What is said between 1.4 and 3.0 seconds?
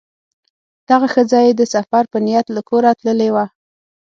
یې د سفر په نیت له کوره